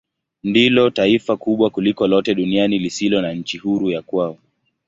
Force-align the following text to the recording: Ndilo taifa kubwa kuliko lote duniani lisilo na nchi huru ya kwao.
Ndilo 0.43 0.89
taifa 0.89 1.37
kubwa 1.37 1.69
kuliko 1.69 2.07
lote 2.07 2.35
duniani 2.35 2.79
lisilo 2.79 3.21
na 3.21 3.33
nchi 3.33 3.57
huru 3.57 3.89
ya 3.89 4.01
kwao. 4.01 4.37